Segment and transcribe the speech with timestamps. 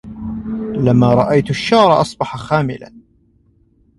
[0.75, 2.93] لما رأيت الشعر أصبح خاملا